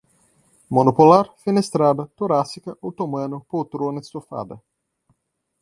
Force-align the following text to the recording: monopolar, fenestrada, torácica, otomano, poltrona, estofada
monopolar, 0.77 1.29
fenestrada, 1.43 2.07
torácica, 2.23 2.75
otomano, 2.81 3.45
poltrona, 3.47 3.99
estofada 3.99 4.59